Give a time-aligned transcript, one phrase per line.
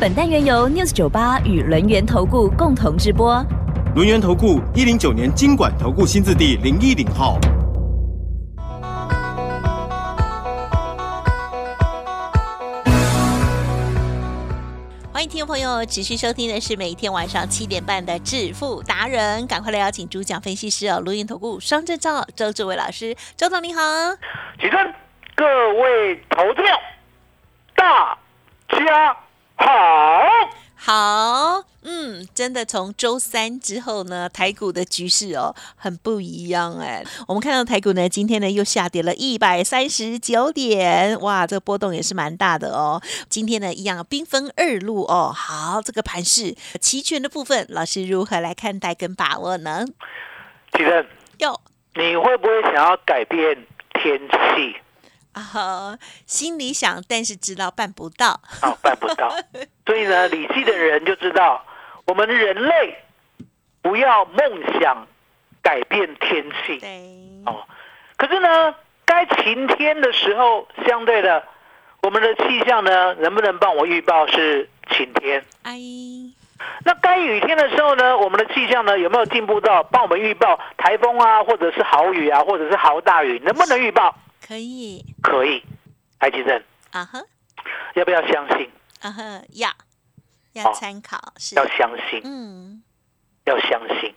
[0.00, 3.44] 本单元由 News 九八与轮源投顾共同直播。
[3.94, 7.38] 轮源投顾一零九年经管投顾新字第零一零号。
[15.12, 23.82] 欢迎听众朋友持续收听的是每天晚上七点半的致富达人，赶快来邀请主讲分析师哦，录音投顾双证照周志伟老师，周总你好。
[24.58, 24.94] 起身，
[25.34, 25.44] 各
[25.74, 26.74] 位投资票，
[27.74, 28.16] 大
[28.70, 29.14] 家
[29.60, 30.22] 好。
[30.82, 37.04] 好，嗯，真的从周三之后呢，台股的局势哦很不一样哎。
[37.28, 43.00] 我们看到台股呢，今天呢又下跌了一百三十九点，哇，这个波动也是蛮大的哦。
[43.28, 45.30] 今天呢一样兵分二路哦。
[45.36, 49.84] 好，这个盘势期权的部分，老师如何来看待跟把握呢？
[50.72, 51.06] 起身，
[51.40, 51.60] 哟，
[51.94, 53.54] 你会不会想要改变
[53.92, 54.76] 天气？
[55.40, 58.40] 啊，心里想，但是知道办不到。
[58.62, 59.34] 哦，办不到。
[59.86, 61.64] 所以呢，理性的人就知道，
[62.06, 62.96] 我们人类
[63.82, 65.06] 不要梦想
[65.62, 66.78] 改变天气。
[66.78, 67.02] 对。
[67.46, 67.64] 哦，
[68.16, 68.74] 可是呢，
[69.04, 71.42] 该晴天的时候，相对的，
[72.02, 75.44] 我们的气象呢，能不能帮我预报是晴天？
[75.62, 75.78] 哎。
[76.84, 84.14] 那该雨天的时候呢，我们的气象呢，有没有进步到帮我们预报台风啊，或者是豪雨啊，或者是豪大雨，能不能预报？
[84.50, 85.62] 可以，可以，
[86.18, 87.22] 台积电啊哈，
[87.94, 88.68] 要不要相信？
[89.00, 89.70] 啊哈，要，
[90.54, 91.54] 要参考，是。
[91.54, 92.82] 要相信，嗯，
[93.44, 94.12] 要相信，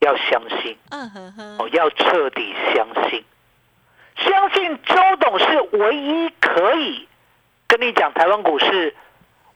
[0.00, 3.24] 要相信，嗯哼哼，哦，要彻底相信，
[4.16, 7.08] 相信周董是唯一可以
[7.66, 8.94] 跟你讲台湾股市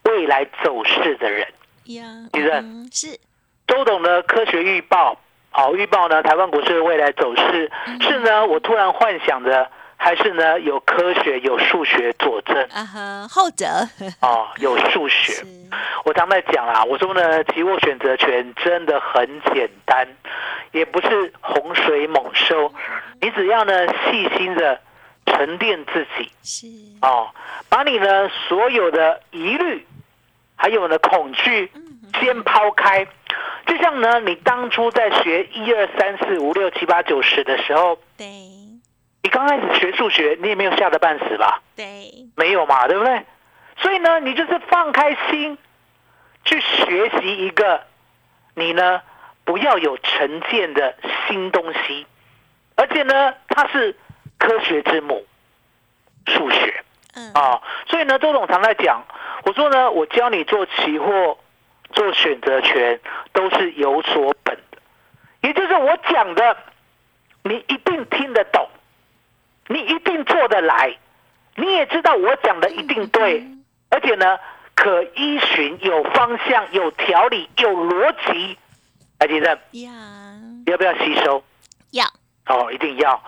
[0.04, 1.46] 未来走势的人。
[1.88, 3.20] 呀，地震是。
[3.66, 5.20] 周董的科学预报。
[5.52, 6.22] 好，预报呢？
[6.22, 7.70] 台湾股市的未来走势
[8.00, 8.46] 是呢？
[8.46, 10.58] 我突然幻想的，还是呢？
[10.60, 12.56] 有科学、有数学佐证？
[12.72, 13.66] 啊哈，后者
[14.22, 15.44] 哦，有数学。
[16.04, 20.08] 我常在讲啊，我说呢，期货选择权真的很简单，
[20.72, 22.72] 也不是洪水猛兽，
[23.20, 24.80] 你只要呢细心的
[25.26, 26.66] 沉淀自己，是
[27.02, 27.28] 哦，
[27.68, 29.86] 把你呢所有的疑虑，
[30.56, 31.70] 还有呢恐惧，
[32.20, 33.06] 先抛开。
[33.64, 41.62] 就像呢，你当初在学一二三四五六七八九十的时候，对，你刚开始学数学，你也没有吓得半死吧？
[41.76, 43.24] 对，没有嘛，对不对？
[43.76, 45.56] 所以呢，你就是放开心
[46.44, 47.82] 去学习一个
[48.54, 49.00] 你呢
[49.44, 50.96] 不要有成见的
[51.28, 52.06] 新东西，
[52.74, 53.96] 而且呢，它是
[54.38, 55.24] 科学之母，
[56.26, 56.84] 数学，
[57.14, 59.04] 嗯啊，所以呢，周总常在讲，
[59.44, 61.38] 我说呢，我教你做期货。
[61.92, 63.00] 做选择权
[63.32, 64.78] 都是有所本的，
[65.42, 66.56] 也就是我讲的，
[67.44, 68.68] 你一定听得懂，
[69.68, 70.96] 你一定做得来，
[71.56, 73.46] 你也知道我讲的一定对，
[73.90, 74.38] 而且呢
[74.74, 78.58] 可依循，有方向，有条理，有逻辑。
[79.18, 79.58] 来，杰森，
[80.66, 81.44] 要不要吸收？
[81.92, 82.04] 要
[82.46, 83.22] 哦，一定要。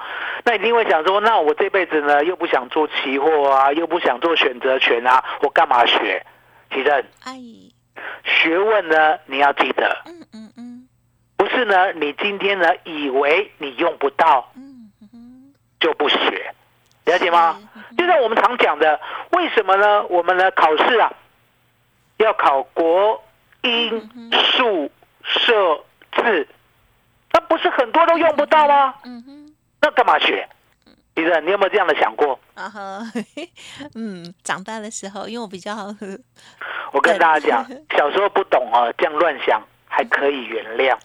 [0.45, 6.27] 那一定会想说，那我这辈子呢又不想做期货啊，又不想做选择权啊，我干嘛学？
[6.71, 7.33] 杰森，阿
[8.25, 10.89] 学问呢，你要记得，嗯嗯嗯，
[11.37, 16.53] 不是呢，你今天呢以为你用不到，嗯嗯，就不学，
[17.05, 17.61] 了解吗？
[17.97, 19.01] 就像我们常讲的，
[19.31, 20.05] 为什么呢？
[20.07, 21.13] 我们呢考试啊，
[22.19, 23.23] 要考国
[23.63, 24.91] 英数
[25.23, 25.85] 社
[26.17, 26.49] 字，
[27.33, 28.95] 那不是很多都用不到吗？
[29.05, 30.49] 嗯哼，那干嘛学？
[31.15, 32.39] 李生，你有没有这样的想过？
[32.55, 33.01] 啊哈，
[33.95, 35.75] 嗯，长大的时候，因为我比较，
[36.93, 37.67] 我跟大家讲，
[37.97, 40.97] 小时候不懂哦，这样乱想还可以原谅。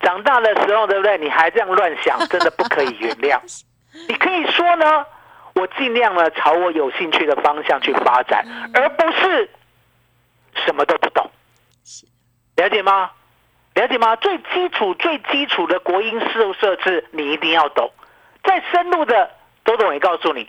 [0.00, 1.18] 长大的时候，对不对？
[1.18, 3.38] 你还这样乱想，真的不可以原谅。
[4.08, 5.04] 你可以说呢，
[5.54, 9.50] 我尽量呢朝我有兴趣的方向去发展，而不是
[10.64, 11.30] 什么都不懂。
[12.56, 13.10] 了解吗？
[13.74, 14.16] 了解吗？
[14.16, 17.90] 最基础、最基础的国音数设置，你一定要懂。
[18.42, 19.30] 再深入的，
[19.64, 20.48] 周董也告诉你，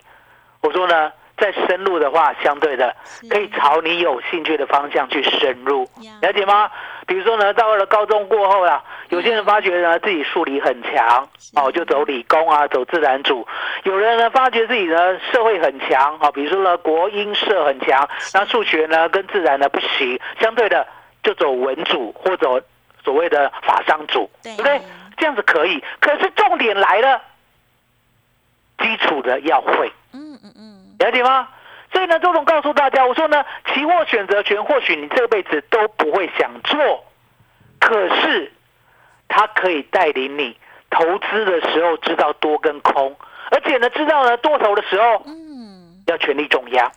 [0.60, 2.94] 我说呢，再深入的话，相对的
[3.30, 5.88] 可以朝你有兴趣的方向去深入，
[6.20, 6.70] 了解吗？
[7.06, 13.46] 比比如说呢，到了高中过后啦，有些人发觉呢自己数理很强，哦，就走理工啊，走自然组；
[13.82, 20.86] 有人呢发觉自己呢社会很强，哦，比如说呢国英社很强，那数学呢跟自然呢不行，相对的
[21.22, 22.64] 就走文组或者
[23.04, 24.80] 所谓的法商组，对不对？
[25.18, 27.20] 这样子可以，可是重点来了，
[28.82, 29.92] 基础的要会。
[30.12, 31.48] 嗯嗯嗯，了解吗？
[31.92, 37.04] 所以呢，周总告诉大家，我说呢，期货选择权或许你这辈子都不会想做，
[37.78, 38.52] 可是
[39.28, 40.56] 它可以带领你
[40.90, 43.14] 投资的时候知道多跟空，
[43.50, 46.90] 而且呢，知道呢多头的时候嗯，要全力重压，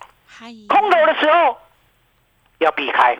[0.68, 1.58] 空头的时候
[2.58, 3.18] 要避开。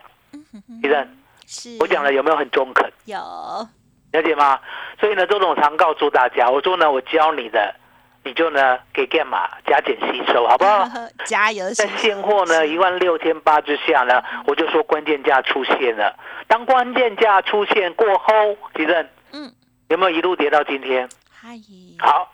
[1.79, 2.91] 我讲的有没有很中肯？
[3.05, 3.19] 有，
[4.13, 4.59] 了解吗？
[4.99, 7.75] 所以呢，周总常告诉大家，我说呢，我教你的，
[8.26, 10.84] 你就呢给干嘛加减吸收，好不好？
[11.25, 11.70] 加油！
[11.75, 16.12] 在现货呢一万六千八之下呢，我就说关键价出现了。
[16.49, 18.32] 当关键价出现过后，
[18.75, 19.52] 吉正嗯，
[19.88, 21.08] 有没有一路跌到今天？
[21.40, 21.50] 嗨，
[22.00, 22.32] 好，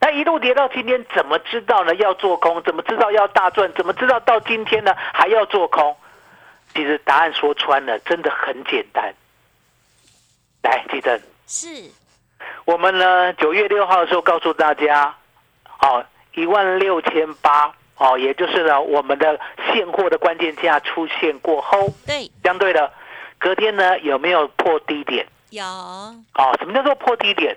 [0.00, 1.94] 那一路跌到今天，怎么知道呢？
[1.96, 3.70] 要做空，怎么知道要大赚？
[3.74, 5.94] 怎么知道到今天呢还要做空？
[6.74, 9.12] 其实答案说穿了，真的很简单。
[10.62, 11.68] 来，吉正，是，
[12.64, 15.14] 我们呢九月六号的时候告诉大家，
[15.80, 19.38] 哦，一万六千八，哦，也就是呢我们的
[19.72, 22.92] 现货的关键价出现过后，对，相对的
[23.38, 25.26] 隔天呢有没有破低点？
[25.50, 27.56] 有，哦，什么叫做破低点？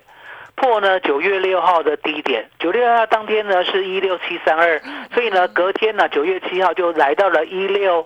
[0.55, 4.81] 破呢九月六号的低点，九月六号当天呢是一六七三二，
[5.13, 8.05] 所以呢隔天呢九月七号就来到了一六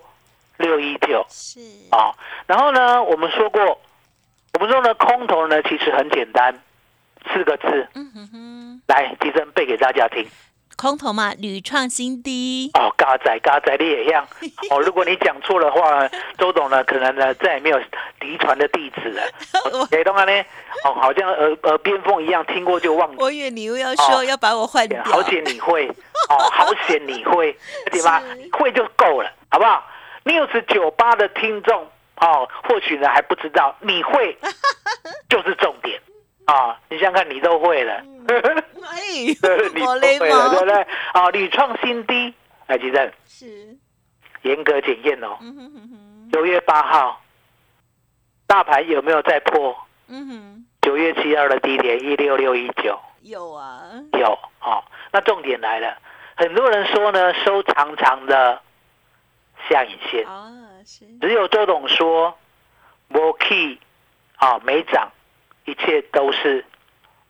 [0.58, 1.26] 六一九。
[1.30, 2.14] 是，啊，
[2.46, 3.82] 然后呢，我们说过，
[4.54, 6.54] 我们说呢，空头呢其实很简单，
[7.34, 8.43] 四个字，嗯哼哼，
[8.94, 10.26] 来，提升背给大家听。
[10.76, 14.28] 空头嘛，屡创新低，哦，嘎仔嘎仔你也一样。
[14.72, 16.08] 哦，如果你讲错的话，
[16.38, 17.80] 周董呢可能呢再也没有
[18.20, 19.22] 嫡传的弟子了。
[19.72, 20.32] 我给东啊呢，
[20.86, 23.18] 哦，好像耳耳边风一样，听过就忘记。
[23.20, 25.88] 我以为你又要说哦要把我换掉，好险你会，
[26.30, 27.56] 哦， 好险你会，
[27.92, 28.50] 对吧是？
[28.52, 29.84] 会就够了，好不好
[30.26, 31.88] ？news 酒吧的听众
[32.18, 34.36] 哦，或许呢还不知道，你会
[35.30, 36.00] 就是重点
[36.46, 36.80] 啊！
[36.90, 38.04] 你想想看，你都会了，哎，
[39.26, 40.88] 你都会了，对不对？
[41.14, 42.34] 啊，屡创新低，
[42.68, 43.78] 来，吉正是，
[44.42, 45.38] 严格检验哦。
[46.32, 47.22] 九月八号，
[48.48, 49.76] 大盘有没有再破？
[50.08, 53.00] 嗯哼，九月七号的低点一六六一九？
[53.22, 53.82] 有啊，
[54.20, 55.98] 有哦，那重点来了，
[56.36, 58.62] 很多人说呢，收长长的
[59.70, 60.52] 下影线，啊，
[60.86, 62.38] 是，只有周董说，
[63.08, 63.80] 摩 key
[64.36, 65.10] 啊，没涨，
[65.66, 66.64] 一切都是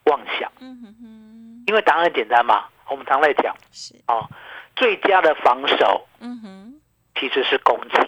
[0.05, 4.27] 妄想，嗯哼哼，因为答案很简单嘛，我们常在讲是，哦，
[4.75, 6.81] 最佳的防守嗯哼，
[7.19, 7.99] 其实是攻击，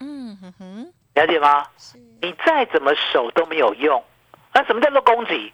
[0.00, 1.66] 嗯哼哼，了解吗？
[1.76, 4.02] 是，你再怎么守都没有用，
[4.52, 5.52] 那什么叫做攻击？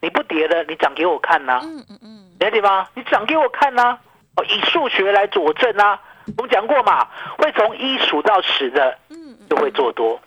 [0.00, 2.86] 你不跌了，你涨给我看呐、嗯嗯嗯，了解吗？
[2.94, 3.98] 你涨给我看呐、
[4.36, 6.00] 哦，以数学来佐证啊。
[6.36, 10.20] 我们讲过嘛，会从一数到十的嗯嗯，就会做多，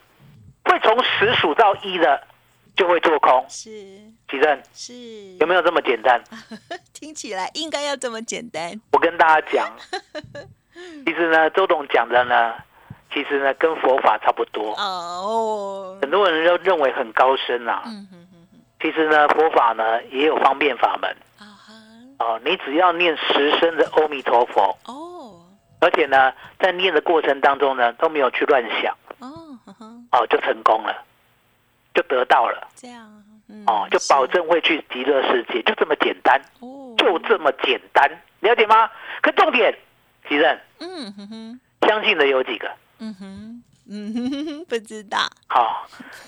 [0.64, 2.26] 会从十数到一的
[2.80, 3.46] 就会做空。
[3.50, 3.70] 是。
[4.30, 4.94] 吉正是，
[5.40, 6.22] 有没有这么简单？
[6.94, 9.76] 听起来应该要这么简单，我跟大家讲，
[11.06, 12.54] 其实呢，周董讲的呢，
[13.14, 14.74] 其实呢跟佛法差不多。
[14.76, 21.10] 哦，很多人都认为很高深啊，嗯哼哼哼，其实呢，佛法呢也有方便法门。
[21.38, 21.74] 啊哈，
[22.20, 22.40] 哦。
[22.46, 25.44] 你只要念十声的阿弥陀佛，哦，
[25.82, 28.96] 而且呢，在念的过程当中呢，都没有去乱想。
[30.12, 31.04] 哦，就成功了，
[32.00, 32.68] 就得到了。
[32.76, 33.12] 这样，
[33.50, 38.90] 嗯，哦，就保证会去极乐世界，就这么简单，哦，就这么简单，了解吗？
[39.22, 39.74] 可重点，
[40.30, 42.72] 吉正嗯哼哼，相信的有几个？
[43.00, 45.86] 嗯哼，嗯哼不知道，好、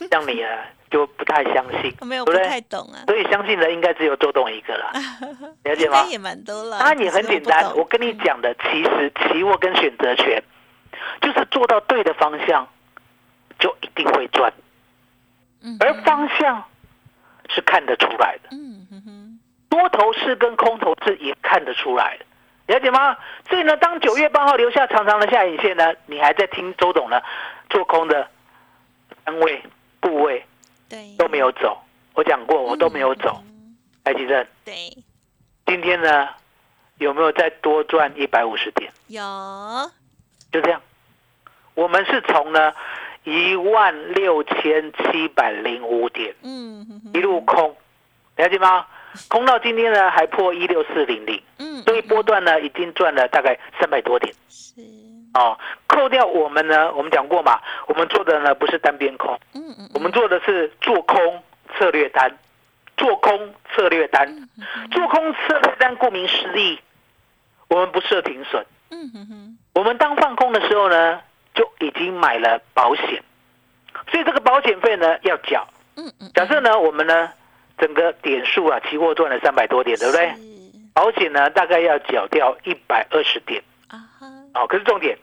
[0.10, 2.34] 像你啊就不太相信， 没有不？
[2.34, 4.92] 太懂啊，所以相信的应该只有周董一个了，
[5.64, 6.00] 了解吗？
[6.02, 6.10] 应该？
[6.12, 10.44] 也蛮多了，答案也很简单，我我跟你讲的，其实期货跟选择权，
[11.22, 12.68] 就是做到对的方向，
[13.60, 14.64] 就一定会赚，嗯
[15.80, 16.64] 而方向
[17.50, 19.40] 是看得出来的，嗯哼哼，
[19.70, 22.26] 多头市跟空头市也看得出来的，
[22.74, 23.16] 了解吗？
[23.50, 27.22] 所以呢，当九月八号留下长长的下影线呢，你还在听周董呢
[27.70, 28.28] 做空的
[29.24, 29.62] 单位
[30.00, 30.46] 部位
[30.90, 31.78] 对，都没有走，
[32.14, 34.74] 我讲过我都没有走，嗯，来吉正，对，
[35.66, 36.30] 今天呢
[36.98, 38.92] 有没有再多赚一百五十点？
[39.08, 39.22] 有，
[40.52, 40.82] 就这样，
[41.76, 42.74] 我们是从呢
[43.24, 46.34] 一万六千七百零五点。
[46.44, 47.76] 嗯一路空，
[48.36, 48.86] 了解吗？
[49.28, 54.80] 空到今天呢还破一六四零零，嗯，所以波段呢已经赚了大概三百多点，是，
[55.34, 61.44] 哦，扣掉我们呢，我们讲过嘛，我们做的呢不是单边空，嗯嗯我们做的是做空
[61.78, 62.32] 策略单，
[62.96, 64.48] 做空策略单，
[64.92, 66.80] 做空策略单，顾名思义，
[67.68, 71.20] 我们不设停损，嗯哼哼，我们当放空的时候呢，
[71.62, 73.24] 就已经买了保险，
[74.10, 75.68] 所以这个保险费呢要缴。
[75.96, 77.30] 嗯嗯，假设呢，我们呢
[77.78, 80.30] 整个点数啊，期货赚了三百多点，对不对？
[80.30, 80.40] 是。
[80.94, 83.62] 保险呢大概要缴掉一百二十点。
[83.90, 84.26] 啊哈，
[84.56, 85.16] 哦，可是重点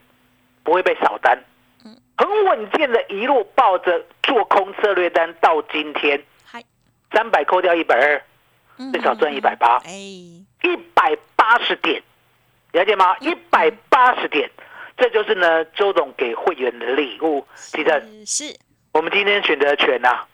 [0.62, 1.36] 不会被扫单，
[2.16, 6.62] 很稳健的一路抱着做空策略单到今天，嗨，
[7.12, 8.22] 三百扣掉一百二，
[8.76, 12.00] 嗯最少赚一百八，哎，一百八十点，
[12.72, 13.16] 了解吗？
[13.18, 14.48] 一百八十点，
[14.98, 17.46] 这就是呢周董给会员的礼物。
[17.54, 18.44] 记得是，
[18.92, 20.24] 我们今天选择权呐、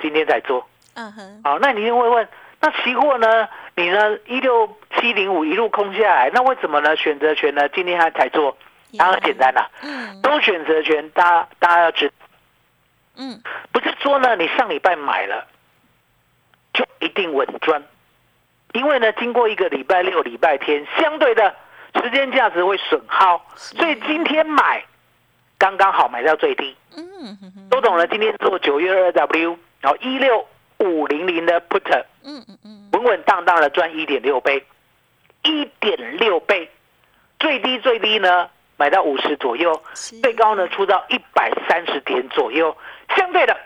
[0.00, 0.66] 今天才做。
[0.94, 2.28] 嗯哼，好，那你一定会问，
[2.60, 3.48] 那期货呢？
[3.76, 4.18] 你呢？
[4.26, 6.96] 一六七零五一路空下来，那为什么呢？
[6.96, 7.68] 选择权呢？
[7.70, 8.56] 今天还才做？
[8.98, 12.12] 当然很简单啦、嗯都选择权，大家大家要知，
[13.16, 13.40] 嗯，
[13.72, 15.46] 不是说呢，你上礼拜买了
[16.74, 17.82] 就一定稳赚，
[18.74, 21.54] 因为呢，经过一个礼拜六、礼拜天，相对的
[21.94, 24.84] 时间价值会损耗，所以今天买
[25.58, 26.76] 刚刚好买到最低。
[26.96, 30.46] 嗯哼哼，都懂了，今天做九月二 W，然后一六
[30.78, 34.64] 五零零的 put，嗯嗯嗯，稳稳当当的赚一点六倍，
[35.44, 36.70] 一点六倍，
[37.38, 42.76] 最低最低呢买到五十左右，最高呢出到一百三十点左右。
[43.16, 43.56] 相对的，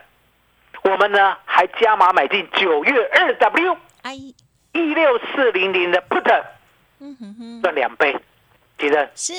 [0.83, 4.15] 我们呢还加码买进九月二 W 哎，
[4.73, 6.45] 一六四零零的 put，
[7.01, 8.17] 嗯哼哼，赚两倍，
[8.79, 9.33] 记得是，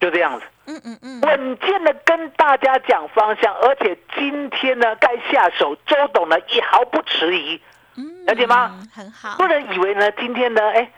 [0.00, 7.60] 就这样子，嗯嗯嗯，稳健的跟大家讲方向，而且今天呢该下手，周董呢也毫不迟疑。
[7.96, 8.78] 嗯了解吗？
[8.94, 10.88] 很好，不能以为呢，今天呢，哎，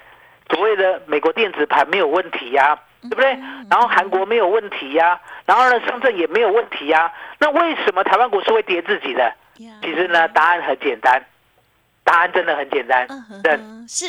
[0.50, 3.30] 所谓的美国电子盘没有问题呀、对不对？
[3.70, 9.32] 然后韩国没有问题呀、然后呢，上证也没有问题呀、那为什么台湾股市会跌自己的？
[9.82, 11.24] 其实呢，答案很简单，
[12.04, 13.06] 答案真的很简单。
[13.08, 14.06] 嗯哼，是，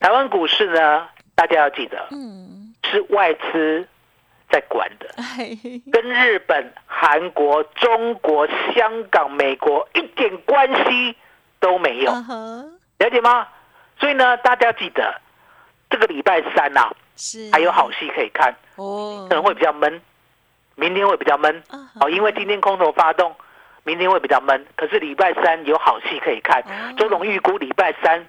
[0.00, 3.86] 台湾股市呢，大家要记得嗯，是外资
[4.50, 5.56] 在管的， 哎，
[5.92, 11.16] 跟日本、韩国、中国、香港、美国一点关系
[11.60, 12.12] 都没有。
[12.12, 13.46] 了解吗？
[13.98, 15.20] 所以呢，大家记得
[15.90, 20.00] 这个礼拜三呐、是，还有好戏可以看，哦，可能会比较闷，
[20.76, 21.62] 明天会比较闷。
[22.00, 23.34] 哦，因为今天空头发动，
[23.84, 24.64] 明天会比较闷。
[24.76, 28.24] 可是礼拜三有好戏可以看哦，周董预估礼拜三，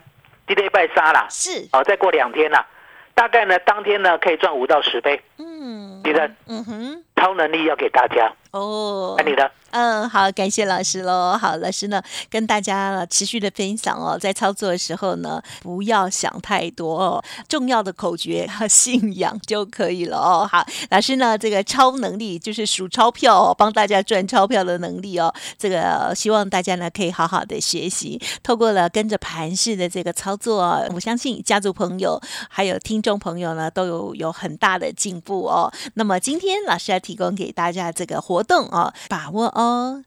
[0.49, 2.65] 今天礼拜三啦，是，哦，再过两天啦，
[3.13, 8.33] 大概呢当天呢可以赚五到十倍，嗯，你的嗯哼，超能力要给大家。
[8.51, 9.51] 哦，那你的？
[9.71, 11.37] 嗯，好，感谢老师喽。
[11.39, 20.49] 好，老师呢跟大家持续的分享哦，在操作的时候呢，不要想太多哦，重要的口诀和信仰就可以了哦。
[20.51, 35.71] 好，老师呢这个超能力就是数钞票哦，帮大家赚钞票的能力哦，这个希望大家呢可以好好的学习，透过了跟着盘式的这个操作哦，我相信家族朋友还有听众朋友呢都有有很大的进步哦。
[35.93, 40.01] 那么今天老师要提供给大家这个活活动哦，把握哦。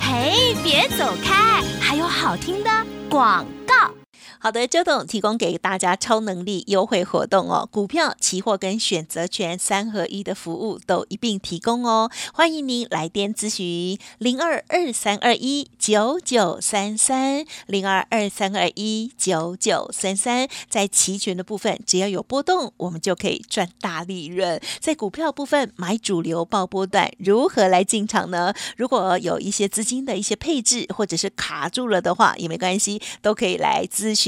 [0.00, 2.70] 嘿，别走开，还有好听的
[3.08, 3.97] 广告。
[4.40, 24.60] 好的，周董提供给大家超能力优惠活动哦，股票、期货跟选择权三合一的服务都一并提供哦，欢迎您来电咨询零二二三二一九九三三零二二三二一九九三三，在期权的部分，只要有波动，我们就可以赚大利润。
[24.78, 28.54] 在股票部分买主流报波段，如何来进场呢？
[28.76, 34.27] 如果有一些资金的一些配置，或者是卡住了的话，也没关系，都可以来咨询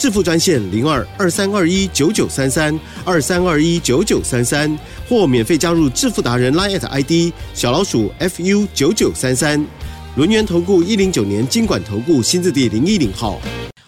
[0.00, 4.74] 致富专线零二二三二一九九三三二三二一九九三三，
[5.06, 9.62] 或免费加入致富达人 Line at ID 小老鼠 fu 九九三三。
[10.16, 13.38] 轮源投顾一零九年经管投顾新字第零一零号。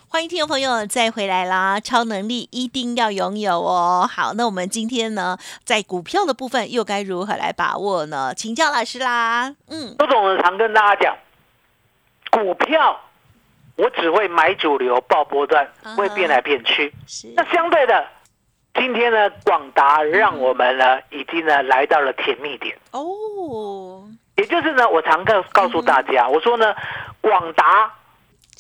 [0.07, 1.81] 欢迎听众朋友再回来啦！
[1.81, 4.07] 超能力一定要拥有哦。
[4.07, 8.35] 好，那我们今天呢，在股票的部分又该如何来把握呢？
[8.35, 9.55] 请教老师啦。
[9.69, 11.17] 嗯，周总常跟大家讲，
[12.31, 13.01] 股票
[13.83, 16.95] 我只会买主流报波段会变来变去。
[17.05, 17.27] 是。
[17.35, 18.07] 那相对的，
[18.75, 22.79] 今天呢，广达让我们呢，已经呢来到了甜蜜点。
[22.93, 26.73] 哦，也就是呢，我常告告诉大家，我说呢，
[27.21, 27.93] 广达、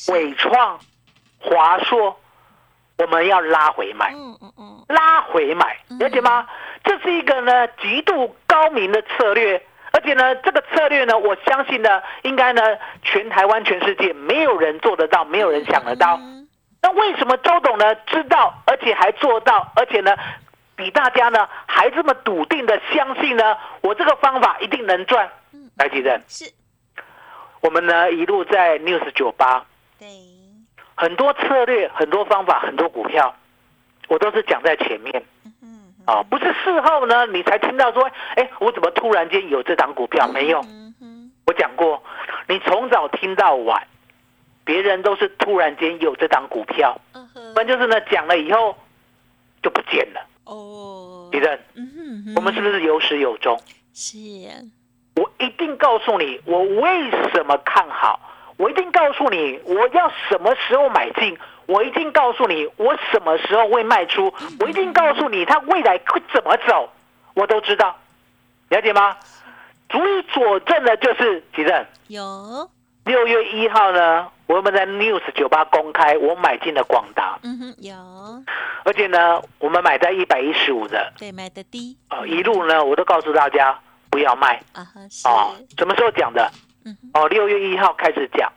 [0.08, 0.76] 伟创、
[1.38, 2.18] 华硕
[2.98, 6.48] 我们要拉回买，嗯嗯嗯，拉回买，了解吗？
[6.82, 12.62] 这是一个呢极度高明的策略，而且呢，这个策略呢，我相信呢，应该呢，
[13.02, 16.16] 全台湾、全世界没有人做得到，没有人想得到。
[16.16, 16.48] 嗯。
[16.80, 20.16] 那为什么周董呢知道，而且还做到，而且呢，
[20.74, 23.56] 比大家呢还这么笃定的相信呢？
[23.82, 25.30] 我这个方法一定能赚。
[25.76, 26.50] 来，吉正，是。
[27.60, 29.64] 我们呢一路在 News 九八，
[29.98, 30.08] 对，
[30.96, 33.34] 很多策略、很多方法、很多股票，
[34.08, 35.22] 我都是讲在前面
[36.06, 40.26] 嗯啊，不是事后呢你才听到说，哎，我怎么突然间有这档股票？
[40.28, 40.60] 没有，
[41.46, 42.02] 我讲过，
[42.48, 43.86] 你从早听到晚，
[44.64, 47.00] 别人都是突然间有这档股票，
[47.54, 48.76] 不然就是呢讲了以后
[49.62, 50.20] 就不见了。
[50.44, 51.58] 哦，李正，
[52.36, 53.60] 我们是不是有始有终？
[53.94, 54.16] 是
[55.14, 58.18] 我一定告诉你，我为什么看好。
[58.62, 61.36] 我一定告诉你，我要什么时候买进。
[61.66, 64.32] 我一定告诉你，我什么时候会卖出。
[64.60, 66.88] 我一定告诉你，它未来会怎么走，
[67.34, 67.96] 我都知道，
[68.68, 69.16] 了解吗？
[69.88, 72.70] 足以佐证的就是，吉正，有，
[73.04, 77.94] 六月一号呢，我们在 News 酒吧公开，我买进了广达，嗯哼，有，
[78.84, 83.76] 而且呢，我们买在一百一十五的，对，买的低哦，一路呢，我都告诉大家
[84.08, 84.62] 不要卖。
[84.72, 84.86] 啊
[85.76, 86.48] 什么时候讲的？
[86.84, 88.50] 嗯，哦，六月一号开始讲，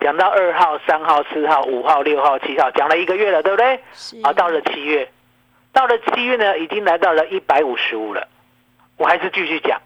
[0.00, 3.78] 讲到二号、三号、四号、五号、六号、七号，讲了一个月了，对不对？
[3.92, 5.06] 是，啊，到了七月，
[5.72, 8.26] 到了七月呢，已经来到了一百五十五了。
[8.96, 9.78] 我还是继续讲，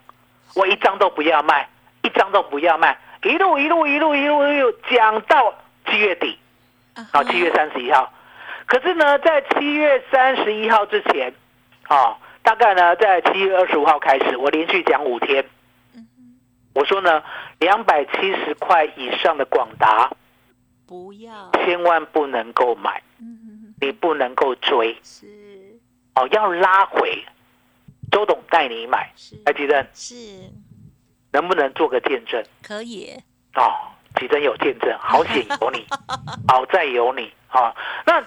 [0.55, 1.67] 我一张都不要卖，
[2.01, 5.53] 一张都不要卖，一路一路一路一路一路讲到
[5.85, 6.39] 七月底，
[6.95, 8.11] 啊啊，七月三十一号。
[8.67, 11.33] 可是呢，在七月三十一号之前，
[11.89, 15.43] 啊，大概呢，在七月二十五号开始，我连续讲五天。
[16.73, 17.21] 嗯我说呢，
[17.59, 20.09] 两百七十块以上的广达，
[20.87, 24.97] 不要，千万不能够买，嗯，你不能够追。
[25.03, 25.27] 是。
[26.15, 27.23] 哦，要拉回。
[28.11, 30.15] 周董带你买，是，来吉珍是。
[31.31, 32.43] 能不能做个见证？
[32.61, 33.13] 可以，
[33.55, 33.71] 哦，
[34.19, 35.85] 吉珍有见证， 好险有你，
[36.47, 37.75] 好在有你啊、
[38.05, 38.21] 那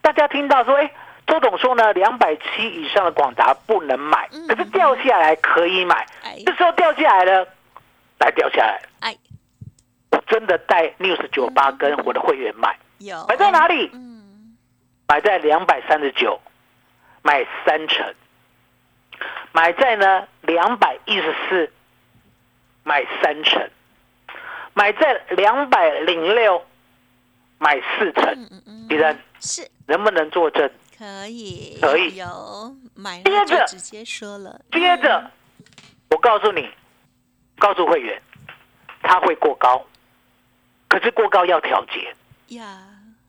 [0.00, 0.90] 大家听到说，哎，
[1.28, 6.06] 周董说呢，两百七以上的广达不能买嗯，可是掉下来可以买。
[6.24, 6.42] 哎。
[6.44, 7.48] 这时候掉下来了，
[8.24, 9.16] 来掉下来，哎，
[10.10, 13.26] 我真的带 News 九八跟我的会员买，有。
[13.28, 13.90] 买在哪里？
[13.92, 14.56] 嗯，
[15.06, 16.40] 买在两百三十九，
[17.22, 18.14] 买三成；
[19.52, 21.70] 买在呢两百一十四，
[22.82, 23.68] 买三成；
[24.72, 26.64] 买在两百零六，
[27.58, 28.24] 买四成。
[28.24, 29.70] 嗯嗯嗯，敌人是。
[29.86, 30.70] 能不能作证？
[30.96, 32.16] 可以，可以。
[32.16, 33.58] 有买接着。
[33.58, 35.30] 了就直接说了，接着，
[36.08, 36.70] 我告诉你，
[37.58, 38.20] 告诉会员，
[39.02, 39.84] 它会过高，
[40.88, 42.14] 可是过高要调节，
[42.50, 42.78] 嗯呀，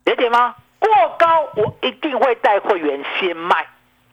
[0.06, 0.56] 了解吗？
[0.80, 3.66] 过高我一定会带会员先卖，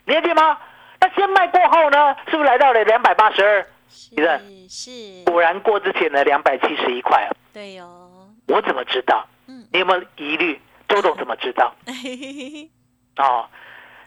[0.04, 0.58] 了解吗？
[1.00, 3.66] 那先卖过后呢，是不是来到了两百八十二？
[3.88, 7.28] 是是，果然过之前的两百七十一块啊！
[7.52, 9.26] 对哦，我怎么知道？
[9.46, 10.58] 嗯，你有没有疑虑？
[10.88, 11.74] 周董怎么知道？
[13.18, 13.46] 哦，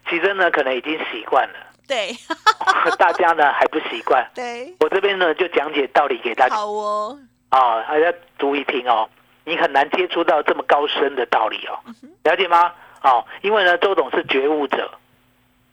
[0.09, 1.55] 其实呢，可能已经习惯了，
[1.87, 2.15] 对。
[2.97, 4.25] 大家呢还不习惯。
[4.35, 6.55] 对，我这边呢就讲解道理给大家。
[6.55, 7.17] 好哦，
[7.49, 9.09] 啊，大家注意听哦，
[9.43, 11.79] 你很难接触到这么高深的道理哦，
[12.23, 12.71] 了解吗？
[13.01, 14.89] 哦，因为呢，周董是觉悟者，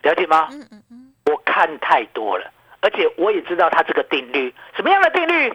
[0.03, 0.49] 了解吗？
[0.51, 5.53] 嗯嗯嗯，我看太多了，而且我也知道他这个定律，什么样的定律？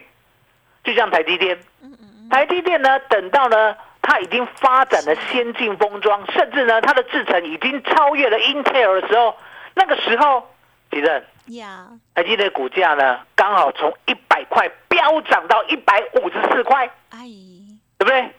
[0.83, 9.35] 就像台积电，嗯嗯嗯，台积电呢，等到呢它已经发展了先进封装，甚至呢它的制程已经超越了 Intel 的时候，
[9.77, 10.43] 那个时候，
[10.89, 11.23] 吉正，
[11.55, 16.89] 呀，台积电的股价呢刚好从一百块飙涨到一百五十四块。
[17.11, 17.19] 哎，
[17.99, 18.29] 对不对？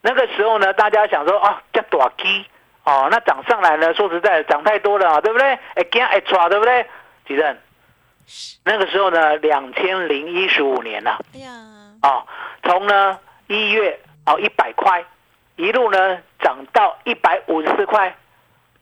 [0.00, 2.46] 那个时候呢，大家想说啊，叫短期
[2.84, 5.58] 哦，那涨上来呢，说实在的，涨太多了啊，对不对？
[5.74, 6.86] 哎，惊哎抓，对不对？
[7.26, 7.56] 吉正，
[8.64, 11.50] 那个时候呢，两千零一十五年呐、哎呀，
[12.02, 12.26] 啊，哦，
[12.62, 13.18] 从呢
[13.48, 15.04] 一月哦一百块，
[15.56, 18.14] 一路呢涨到一百五十四块，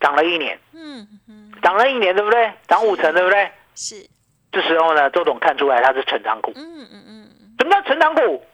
[0.00, 2.52] 涨了一年，嗯嗯，涨了一年，对不对？
[2.68, 3.50] 涨五成，对不对？
[3.74, 4.06] 是，
[4.52, 6.52] 这时候呢，周董看出来它是成长股。
[6.54, 8.44] 嗯嗯嗯，什么叫成长股？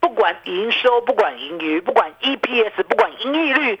[0.00, 3.80] 不管营收，不管盈余，不管 EPS，不管盈利率，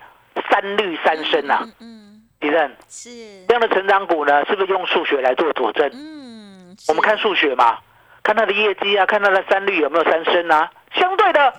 [0.50, 1.60] 三率三升啊！
[1.62, 3.08] 嗯嗯，敌人是
[3.46, 5.88] 这，样的成长股呢，是不是用数学来做佐证？
[5.94, 7.78] 嗯，我们看数学嘛，
[8.24, 10.70] 看它的业绩啊，看它的三率有没有三升啊？
[10.92, 11.54] 相对的，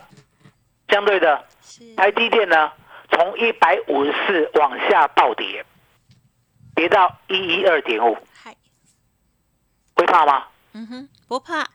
[0.89, 2.70] 相对的，是，台积电呢，
[3.12, 5.65] 从一百五十四往下暴跌，
[6.76, 8.56] 跌到一一二点五，嗨，
[9.95, 10.45] 会怕吗？
[10.74, 11.65] 嗯哼，不怕，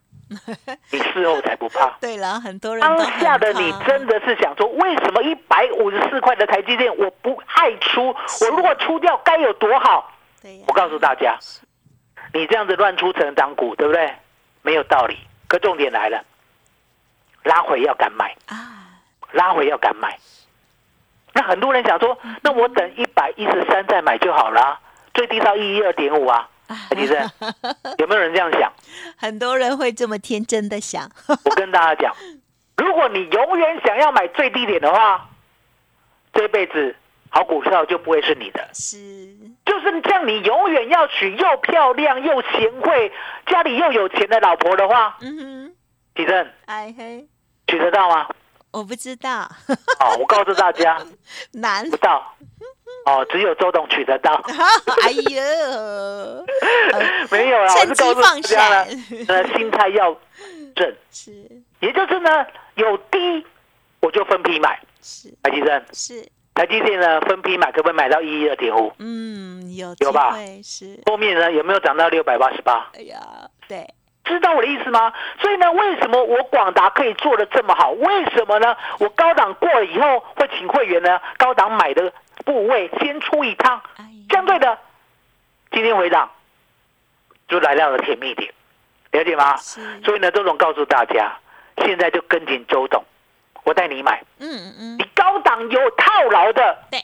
[0.91, 1.91] 你事后才不怕。
[2.01, 8.07] 对了，很多人当下的你真的是想说，为什么一百五十四块的台积电我不爱出？
[8.09, 10.13] 我如果出掉该有多好？
[10.67, 11.39] 我告诉大家，
[12.33, 14.15] 你这样子乱出成长股，对不对？
[14.63, 15.19] 没有道理。
[15.49, 16.25] 可重点来了，
[17.45, 19.01] 拉回要敢买，啊，
[19.33, 20.19] 拉回要敢买。
[21.35, 24.79] 那很多人想说，那我等一百一十三再买就好了，
[25.13, 26.49] 最低到一一二点五啊。
[26.69, 27.13] 哎其实
[27.99, 28.73] 有没有人这样想？
[29.19, 32.15] 很多人会这么天真的想，我跟大家讲，
[32.79, 35.29] 如果你永远想要买最低点的话，
[36.33, 36.97] 这辈子
[37.29, 38.67] 好股票就不会是你的。
[38.73, 38.97] 是
[39.67, 43.13] 就是像你永远要娶又漂亮又贤惠、
[43.47, 45.75] 家里又有钱的老婆的话，嗯哼，
[46.17, 47.27] 启正哎嘿，
[47.67, 48.27] 娶得到吗？
[48.75, 49.49] 我不知道，
[50.01, 51.01] 哦，我告诉大家，
[51.53, 51.89] 难。
[51.89, 52.35] 不，到。
[53.07, 54.33] 哦，只有周董取得到，
[55.05, 56.47] 哎呦，
[57.31, 57.75] 没有啦。
[57.75, 60.11] 我是告诉放大家了，闪，呃，心态要
[60.75, 61.31] 正，是。
[61.81, 62.31] 也就是呢，
[62.77, 63.47] 有低
[64.01, 64.81] 我就分批买。
[65.03, 65.29] 是。
[65.43, 68.91] 台积电，是，台积电呢分批买，可不可以买到一一二点五？
[68.99, 70.35] 嗯，有有吧？
[70.65, 72.91] 是，后面呢有没有涨到六百八十八？
[72.95, 73.21] 哎呀，
[73.69, 73.87] 对，
[74.25, 75.13] 知道我的意思吗？
[75.39, 77.91] 所以呢，为什么我广达可以做的这么好？
[77.91, 78.75] 为什么呢？
[78.99, 82.13] 我高档过了以后，会请会员呢高档买的
[82.45, 83.83] 部位先出一趟，
[84.31, 84.79] 相对的，
[85.71, 86.31] 今天回档
[87.49, 88.53] 就来到了甜蜜点，
[89.13, 89.57] 了解吗？
[89.59, 91.37] 是，所以呢，周总告诉大家，
[91.79, 93.05] 现在就跟紧周董，
[93.65, 97.01] 我带你买，嗯嗯你，高档有套牢的，对，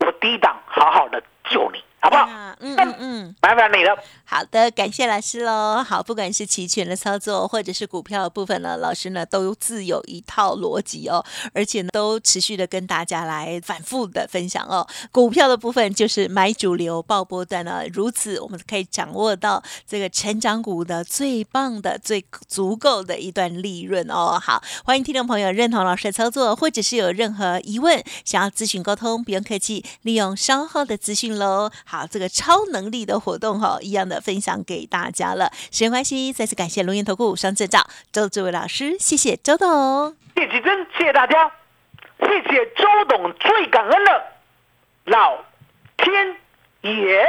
[0.00, 2.24] 我低档好好的救你，好不好？
[2.24, 3.34] 啊嗯嗯嗯。
[3.42, 3.96] 麻烦你了。
[4.30, 5.82] 好的，感谢老师喽。
[5.82, 14.86] 好，不管是期权的操作，或者是股票的部分呢，老师呢都自有一套逻辑哦，而且呢都持续的跟大家来反复的分享哦。
[15.10, 24.38] 股票的部分就是买主流爆波段呢，如此我们可以掌握到这个成长股的最棒的、最足够的一段利润哦。
[24.40, 31.68] 好，欢迎听众朋友认同老师的操作，或者是有任何疑问想要咨询沟通，不用客气，利用稍后的资讯喽。
[31.84, 35.50] 好，这个超能力的活动哈、一样的分享给大家了。
[35.70, 40.14] 时间关系，再次感谢龙岩投顾双证照周志伟老师，谢谢周董。
[40.34, 41.50] 真，谢谢大家，
[42.20, 44.22] 谢谢周董，最感恩的
[45.04, 45.36] 老
[45.96, 46.36] 天
[46.82, 47.24] 爷。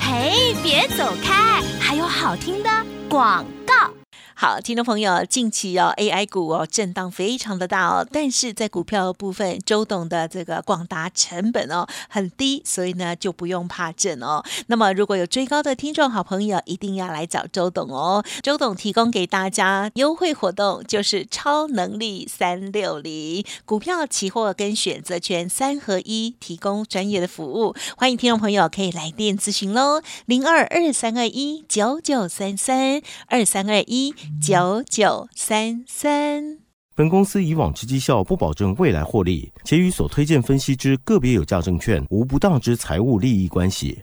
[0.00, 2.70] 嘿，别走开，还有好听的
[3.08, 3.97] 广告。
[4.40, 14.40] 好，听众朋友，近期哦，AI 股哦震荡非常的大哦，但是在股票部分，周董的这个广达成本哦很低，所以呢就不用怕震哦。
[14.68, 18.24] 那么如果有追高的听众好朋友，一定要来找周董哦。
[18.40, 27.74] 周董提供给大家优惠活动，就是超能力三六零股票、期货跟选择权三合一，提供专业的服务。
[27.96, 36.58] 欢迎听众朋友可以来电咨询喽，零二二三二一九九三三二三二一九九三三。
[36.94, 44.02] 本公司以往之绩效不保证未来获利，且与所推荐分析之个别有价证券无不当之财务利益关系。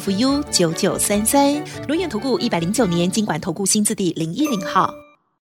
[0.00, 1.54] fu 九九三三。
[1.86, 5.05] 轮源投顾一百零九年经管投顾新字第零一零号。